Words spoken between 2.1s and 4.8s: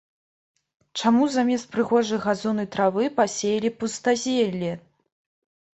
газоннай травы пасеялі пустазелле?